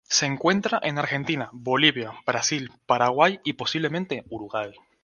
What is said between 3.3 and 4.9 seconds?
y, posiblemente, Uruguay.